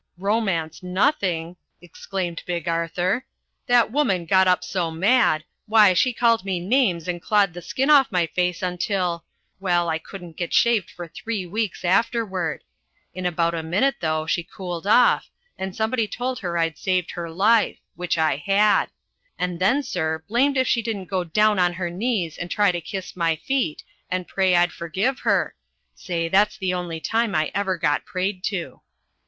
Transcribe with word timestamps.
"Romance 0.17 0.81
nothing!" 0.81 1.57
exclaimed 1.79 2.41
Big 2.47 2.67
Arthur. 2.67 3.23
"That 3.67 3.91
woman 3.91 4.25
got 4.25 4.47
up 4.47 4.63
so 4.63 4.89
mad 4.89 5.43
why, 5.67 5.93
she 5.93 6.11
called 6.11 6.43
me 6.43 6.59
names 6.59 7.07
and 7.07 7.21
clawed 7.21 7.53
the 7.53 7.61
skin 7.61 7.91
off 7.91 8.11
my 8.11 8.25
face 8.25 8.63
until 8.63 9.23
well, 9.59 9.89
I 9.89 9.99
couldn't 9.99 10.37
get 10.37 10.55
shaved 10.55 10.89
for 10.89 11.07
three 11.07 11.45
weeks 11.45 11.85
afterward. 11.85 12.63
In 13.13 13.27
about 13.27 13.53
a 13.53 13.61
minute, 13.61 13.97
though, 13.99 14.25
she 14.25 14.41
cooled 14.41 14.87
off, 14.87 15.29
and 15.55 15.75
somebody 15.75 16.07
told 16.07 16.39
her 16.39 16.57
I'd 16.57 16.79
saved 16.79 17.11
her 17.11 17.29
life 17.29 17.77
which 17.93 18.17
I 18.17 18.37
had 18.37 18.87
and 19.37 19.59
then, 19.59 19.83
sir, 19.83 20.23
blamed 20.27 20.57
if 20.57 20.67
she 20.67 20.81
didn't 20.81 21.09
go 21.11 21.23
down 21.23 21.59
on 21.59 21.73
her 21.73 21.91
knees 21.91 22.39
and 22.39 22.49
try 22.49 22.71
to 22.71 22.81
kiss 22.81 23.15
my 23.15 23.35
feet, 23.35 23.83
and 24.09 24.27
pray 24.27 24.55
I'd 24.55 24.71
forgive 24.73 25.19
her. 25.19 25.53
Say, 25.93 26.27
that's 26.27 26.57
the 26.57 26.73
only 26.73 26.99
time 26.99 27.35
I 27.35 27.51
ever 27.53 27.77
got 27.77 28.03
prayed 28.03 28.43
to." 28.45 28.81